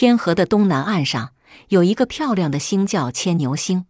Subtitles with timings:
[0.00, 1.34] 天河的东南岸上
[1.70, 3.86] 有一个漂亮的星，叫牵牛星。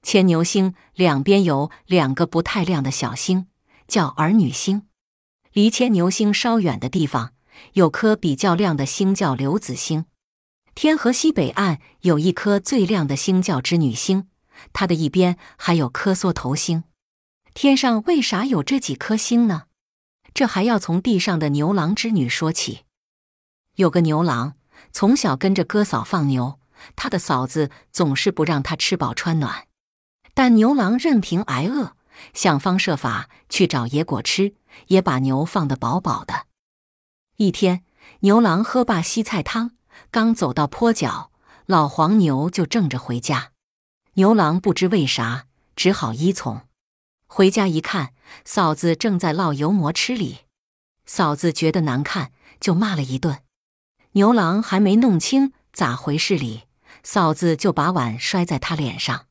[0.00, 3.48] 牵牛星两边有两个不太亮的小星，
[3.88, 4.86] 叫儿女星。
[5.52, 7.32] 离牵牛星稍远的地方，
[7.72, 10.04] 有颗比较亮的星，叫刘子星。
[10.76, 14.28] 天河西北岸有一颗最亮的星，叫织女星。
[14.72, 16.84] 它的一边还有颗缩头星。
[17.54, 19.64] 天上为啥有这几颗星呢？
[20.32, 22.82] 这还要从地上的牛郎织女说起。
[23.74, 24.54] 有个牛郎
[24.92, 26.58] 从小跟着哥嫂放牛，
[26.96, 29.66] 他的嫂子总是不让他吃饱穿暖，
[30.34, 31.96] 但牛郎任凭挨饿，
[32.32, 34.54] 想方设法去找野果吃。
[34.86, 36.46] 也把牛放得饱饱的。
[37.36, 37.82] 一天，
[38.20, 39.72] 牛郎喝罢西菜汤，
[40.12, 41.32] 刚走到坡脚，
[41.66, 43.50] 老黄牛就正着回家。
[44.14, 46.62] 牛郎不知为啥，只好依从。
[47.26, 48.14] 回家一看，
[48.44, 50.40] 嫂子正在烙油馍吃里，
[51.04, 53.42] 嫂子觉得难看，就骂了一顿。
[54.12, 56.62] 牛郎还没弄清咋回事里，
[57.04, 59.26] 嫂子就把碗摔在他脸上。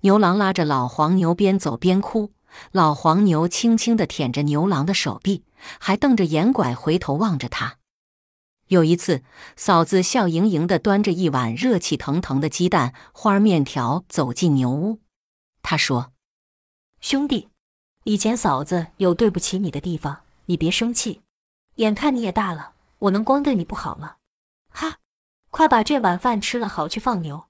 [0.00, 2.32] 牛郎拉着老黄牛边走边哭。
[2.70, 5.42] 老黄牛轻轻地舔着牛郎的手臂，
[5.80, 7.78] 还瞪着眼拐回头望着他。
[8.68, 9.24] 有一次，
[9.56, 15.00] 嫂子笑盈盈地端着一碗热气腾腾的鸡蛋花面条走进牛屋。
[15.62, 16.12] 她说
[17.02, 17.48] ：“兄弟，
[18.04, 21.22] 以前嫂子有对不起你的地方，你别生气。
[21.76, 22.73] 眼看你也大了，
[23.04, 24.16] 我能光对你不好吗？
[24.70, 24.98] 哈，
[25.50, 27.46] 快把这碗饭吃了，好去放牛。”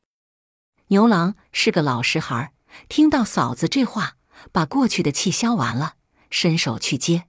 [0.88, 2.52] 牛郎是个老实孩，
[2.88, 4.16] 听到嫂子这话。
[4.52, 5.94] 把过去的气消完了，
[6.28, 7.28] 伸手去接，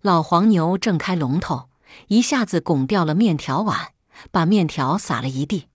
[0.00, 1.70] 老黄牛正开龙头，
[2.08, 3.92] 一下子拱掉了面条碗，
[4.32, 5.68] 把面条撒了一地。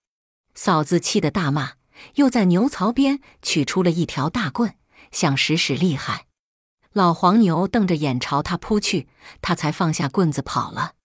[0.54, 1.76] 嫂子气得大骂，
[2.16, 4.76] 又在牛槽边取出了一条大棍，
[5.12, 6.28] 想使使厉害。
[6.92, 9.08] 老黄牛瞪着眼朝他扑去，
[9.42, 10.96] 他才放下棍子跑了。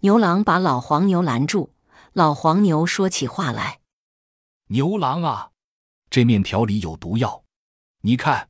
[0.00, 1.72] 牛郎把老黄牛拦住，
[2.12, 3.80] 老黄牛说起话来
[4.68, 5.52] ：“牛郎啊，
[6.10, 7.44] 这面条里有毒药，
[8.02, 8.48] 你看。”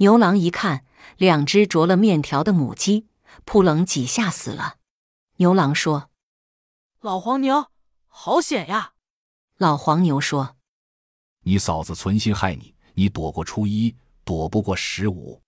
[0.00, 0.84] 牛郎一看，
[1.16, 3.08] 两只啄了面条的母鸡，
[3.44, 4.76] 扑棱几下死了。
[5.38, 6.10] 牛郎说
[7.00, 7.72] ：“老黄牛，
[8.06, 8.92] 好险呀！”
[9.58, 10.56] 老黄牛说
[11.42, 15.42] ：“你嫂子存心害你，你躲过初一，躲不过十五。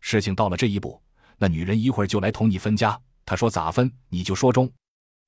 [0.00, 1.02] 事情到了这一步，
[1.36, 2.98] 那女人一会儿就来同你分家。
[3.26, 4.72] 她说咋分，你就说中。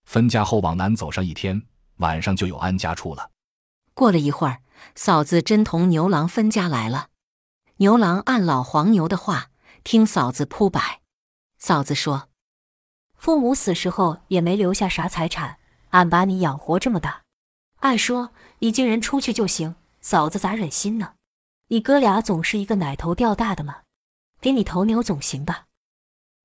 [0.05, 1.63] 分家后往南走上一天，
[1.97, 3.31] 晚上就有安家处了。
[3.95, 4.63] 过了一会儿，
[4.95, 7.09] 嫂子真同牛郎分家来了。”
[7.77, 9.51] 牛郎按老黄牛的话
[9.83, 11.01] 听嫂子铺摆，
[11.59, 12.29] 嫂子说
[13.17, 15.59] ：“父母死时候也没留下啥财产，
[15.91, 17.23] 俺把你养活这么大，
[17.81, 18.31] 按说
[18.61, 21.15] 一家人出去就行，嫂子咋忍心呢？
[21.69, 23.79] 你哥俩总是一个奶头掉大的嘛，
[24.41, 25.67] 给你头牛总行吧？”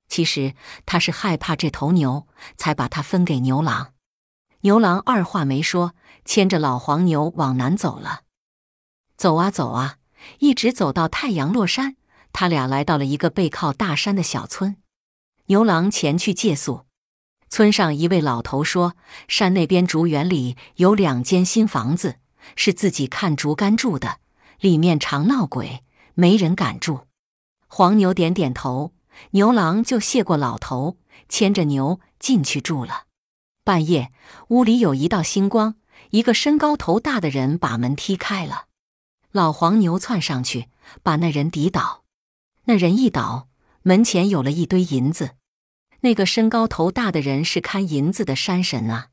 [0.08, 0.54] 其实
[0.86, 3.94] 他是害怕这头牛，才把它分给牛郎。
[4.62, 5.94] 牛郎二话没说，
[6.26, 8.22] 牵着老黄牛往南走了。
[9.16, 9.98] 走啊走啊。
[10.40, 11.96] 一直走到太阳落山，
[12.34, 14.78] 他俩来到了一个背靠大山的小村。
[15.46, 16.86] 牛郎前去借宿，
[17.50, 18.96] 村上一位老头说
[19.30, 22.16] ：“山那边竹园里有两间新房子，
[22.56, 24.18] 是自己看竹竿住的，
[24.60, 25.84] 里面常闹鬼，
[26.16, 27.02] 没人敢住。”
[27.70, 28.92] 黄牛点点头，
[29.32, 30.98] 牛郎就谢过老头，
[31.28, 33.06] 牵着牛进去住了。
[33.64, 34.12] 半夜，
[34.50, 35.76] 屋里有一道星光，
[36.12, 38.68] 一个身高头大的人把门踢开了。
[39.32, 40.70] 老黄牛窜上去，
[41.04, 42.04] 把那人抵倒。
[42.66, 43.50] 那人一倒，
[43.84, 45.32] 门前有了一堆银子。
[46.02, 49.10] 那个身高头大的人是看银子的山神啊。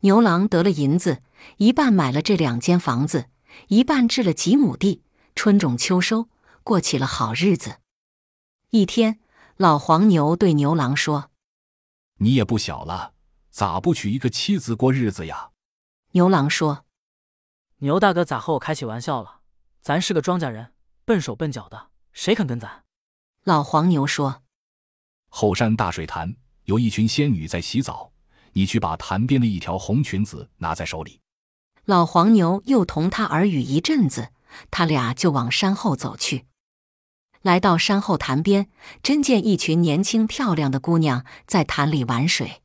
[0.00, 1.22] 牛郎得了银子，
[1.56, 3.26] 一半买了这两间房子，
[3.68, 5.02] 一半置了几亩地，
[5.34, 6.28] 春种秋收，
[6.62, 7.78] 过起了好日子。
[8.70, 9.18] 一天，
[9.56, 11.30] 老黄牛对牛郎说
[12.20, 13.14] ：“你也不小了，
[13.50, 15.52] 咋不娶一个妻子过日子呀？”
[16.12, 16.84] 牛郎说。
[17.78, 19.40] 牛大哥咋和我开起玩笑了？
[19.80, 20.74] 咱是个庄稼人，
[21.06, 22.84] 笨手笨脚的，谁肯跟咱？
[23.44, 24.42] 老黄牛说
[25.30, 28.12] ：“后山大水潭有一群仙女在洗澡，
[28.52, 31.22] 你去把潭边的一条红裙子拿在手里。”
[31.86, 34.32] 老黄牛又同他耳语一阵子，
[34.70, 36.44] 他俩就往山后走去。
[37.42, 38.68] 来到山后潭边，
[39.02, 42.62] 真见一群年轻漂亮的姑娘在潭里玩水。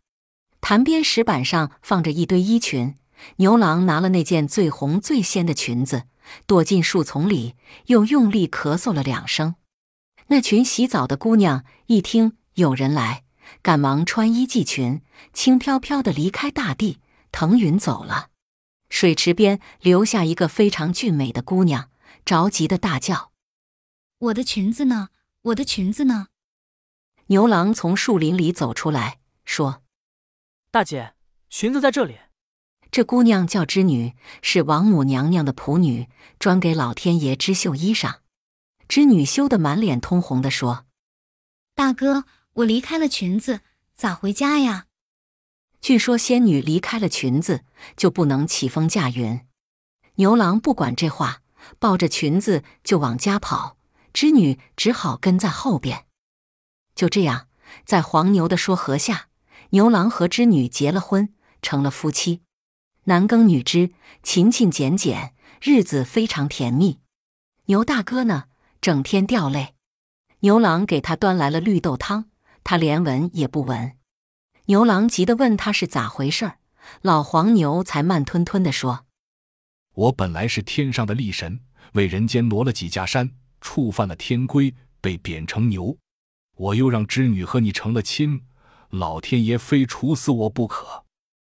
[0.62, 2.96] 潭边石板上放着一堆衣裙。
[3.38, 6.04] 牛郎拿了那件最红最鲜的裙子，
[6.46, 7.56] 躲进树丛里，
[7.86, 9.56] 又用力咳嗽了两声。
[10.28, 13.24] 那群洗澡的姑娘一听有人来，
[13.62, 17.00] 赶忙穿衣系裙，轻飘飘的离开大地，
[17.31, 18.28] 腾云走了。
[18.90, 21.90] 水池边留下一个非常俊美的姑娘，
[22.25, 23.31] 着急的大叫
[24.24, 25.10] ：“我的裙子呢？
[25.42, 26.28] 我的裙子呢？”
[27.28, 29.84] 牛郎从树林里走出来，说
[30.72, 31.14] ：“大姐，
[31.50, 32.20] 裙子在这里。”
[32.90, 36.08] 这姑娘叫织女，是王母娘娘的仆女，
[36.40, 38.20] 专给老天爷织绣衣裳。
[38.88, 40.86] 织女羞得满脸通红的说
[41.75, 43.62] ：“大哥，我离开了裙子，
[43.96, 44.86] 咋回家呀？”
[45.81, 47.66] 据说仙女离开了裙子，
[47.98, 49.42] 就不能起风驾云。
[50.16, 51.42] 牛郎不管这话，
[51.80, 53.78] 抱着裙子就往家跑，
[54.13, 56.06] 织女只好跟在后边。
[56.95, 57.48] 就这样，
[57.86, 59.27] 在黄牛的说和下，
[59.71, 62.42] 牛郎和织女结了婚，成了夫妻。
[63.06, 67.00] 男耕女织，勤勤俭俭，日子非常甜蜜。
[67.65, 68.45] 牛大哥呢，
[68.80, 69.74] 整天掉泪。
[70.42, 72.30] 牛郎给他端来了绿豆汤，
[72.63, 73.98] 他连闻也不闻。
[74.65, 76.60] 牛郎急得问他是咋回事儿，
[77.01, 79.06] 老黄牛才慢吞吞地说
[79.95, 81.62] ：“我本来是天上的力神，
[81.94, 83.31] 为人间挪了几架山，
[83.63, 85.98] 触犯了天规，被贬成牛。
[86.57, 88.45] 我又让织女和你成了亲，
[88.89, 91.06] 老天爷非处死我不可。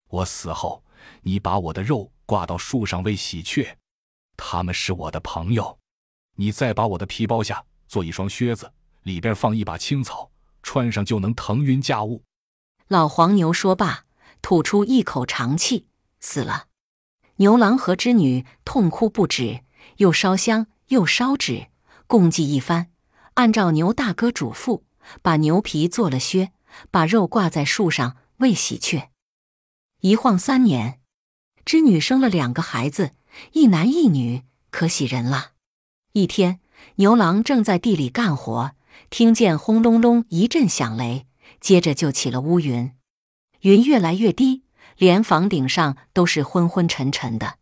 [0.09, 0.83] 我死后。”
[1.23, 3.77] 你把我的肉挂到树上喂喜鹊，
[4.37, 5.79] 他们是我的朋友。
[6.35, 8.71] 你再把我的皮剥下，做一双靴子，
[9.05, 10.31] 里边放一把青草，
[10.63, 12.25] 穿上就能腾云驾雾。
[12.89, 14.05] 老黄牛说罢，
[14.43, 15.87] 吐出一口长气，
[16.19, 16.67] 死了。
[17.37, 19.63] 牛郎和织女痛哭不止，
[19.99, 21.69] 又烧香又烧纸，
[22.09, 22.91] 共计一番，
[23.35, 24.83] 按照牛大哥嘱咐，
[25.23, 26.53] 把牛皮做了靴，
[26.91, 29.11] 把肉挂在树上喂喜鹊。
[30.01, 31.01] 一晃三年。
[31.67, 33.11] 织女生了两个孩子，
[33.53, 35.51] 一男一女，可喜人了。
[36.13, 36.61] 一天，
[36.95, 38.73] 牛郎正在地里干活，
[39.11, 41.27] 听见轰隆隆一阵响雷，
[41.61, 42.93] 接着就起了乌云，
[43.61, 44.65] 云越来越低，
[44.97, 47.59] 连房顶上都是昏昏沉沉的。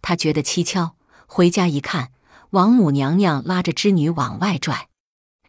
[0.00, 0.94] 他觉得蹊跷，
[1.26, 2.12] 回家一看，
[2.50, 4.88] 王母娘娘拉着织女往外拽，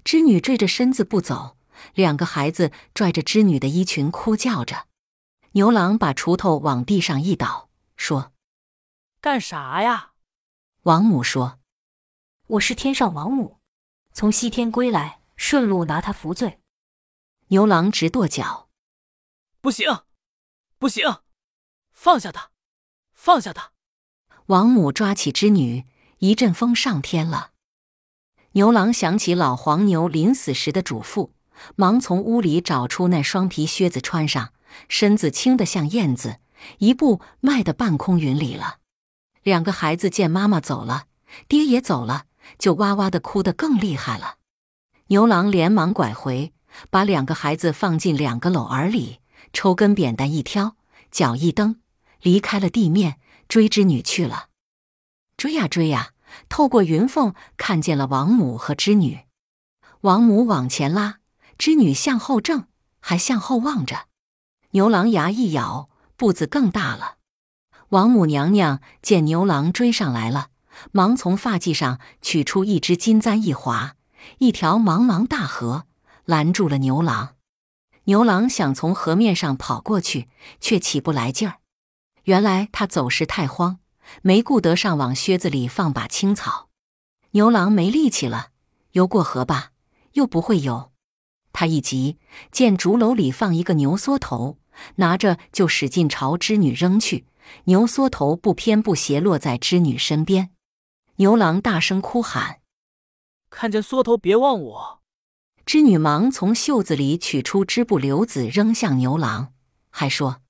[0.03, 1.57] 织女坠着身子不走，
[1.95, 4.87] 两个孩子拽着织女的衣裙哭叫着。
[5.53, 7.69] 牛郎把锄头往地上一倒。
[7.97, 8.31] 说
[9.19, 10.13] ：“干啥呀？”
[10.83, 11.59] 王母说
[12.47, 13.59] ：“我是天上王母，
[14.13, 16.59] 从西天归来，顺路拿他赎罪。”
[17.49, 18.69] 牛郎直跺脚
[19.59, 20.03] ：“不行，
[20.77, 21.21] 不行，
[21.91, 22.51] 放下他，
[23.11, 23.71] 放下他！”
[24.47, 25.85] 王母抓起织女，
[26.21, 27.49] 一阵风上天了。
[28.51, 31.31] 牛郎想起老黄牛临死时的嘱咐，
[31.75, 34.53] 忙从屋里找出那双皮靴子穿上，
[34.87, 36.37] 身子轻得像燕子。
[36.77, 38.77] 一步迈得半空云里了，
[39.41, 41.05] 两个孩子见妈妈走了，
[41.47, 42.25] 爹也走了，
[42.59, 44.35] 就哇哇的哭得更厉害了。
[45.07, 46.53] 牛郎连忙拐回，
[46.91, 49.21] 把两个孩子放进两个篓儿里，
[49.53, 50.75] 抽根扁担一挑，
[51.09, 51.81] 脚一蹬，
[52.21, 53.17] 离开了地面，
[53.47, 54.49] 追织女去了。
[55.41, 56.11] 追呀追呀，
[56.49, 59.21] 透过云缝看见了王母和织女。
[60.01, 61.17] 王母往前拉，
[61.57, 62.67] 织女向后正，
[62.99, 64.05] 还向后望着。
[64.73, 65.89] 牛郎牙一咬。
[66.15, 67.15] 步子更大了。
[67.89, 70.49] 王母娘娘见牛郎追上来了，
[70.91, 73.95] 忙从发髻上取出一只金簪一划，
[74.37, 75.87] 一条茫茫大河
[76.25, 77.37] 拦住了牛郎。
[78.03, 80.29] 牛郎想从河面上跑过去，
[80.59, 81.57] 却起不来劲儿。
[82.25, 83.79] 原来他走时太慌，
[84.21, 86.69] 没顾得上往靴子里放把青草。
[87.31, 88.49] 牛郎没力气了，
[88.91, 89.71] 游过河吧，
[90.13, 90.91] 又不会游。
[91.53, 92.17] 他一急，
[92.51, 94.57] 见竹篓里放一个牛缩头。
[94.95, 97.25] 拿着就使劲朝织女扔去，
[97.65, 100.51] 牛缩头不偏不斜落在织女身边。
[101.17, 102.61] 牛郎大声哭喊
[103.51, 105.01] ：“看见缩头别忘我！”
[105.65, 109.53] 织女忙从袖子里取出织布流子扔向牛郎，
[109.89, 110.41] 还说：“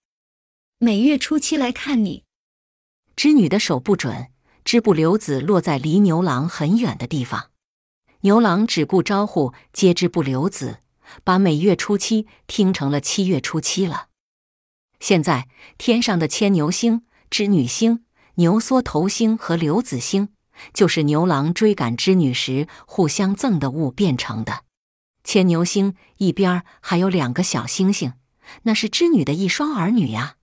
[0.77, 2.23] 每月初七来看你。”
[3.15, 4.27] 织女的手不准，
[4.63, 7.49] 织布流子落在离牛郎很远的地方。
[8.21, 10.79] 牛郎只顾招呼接织布流子，
[11.23, 14.07] 把每月初七听成了七月初七了。
[14.99, 20.29] 现在天上的牵牛星、织女星、牛缩头星和刘子星，
[20.73, 24.65] 就是牛郎追赶织女时互相赠的物变成的。
[25.23, 28.13] 牵牛星一边还有两个小星星，
[28.63, 30.35] 那是织女的一双儿女呀。